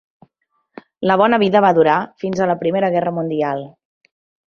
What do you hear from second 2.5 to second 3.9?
la Primera Guerra Mundial.